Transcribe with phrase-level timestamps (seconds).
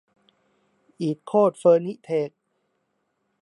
[0.99, 2.29] อีสต์โคสท์เฟอร์นิเทค